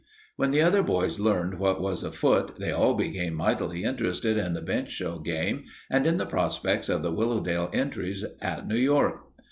[0.35, 4.61] When the other boys learned what was afoot they all became mightily interested in the
[4.63, 9.23] bench show game and in the prospects of the Willowdale entries at New York.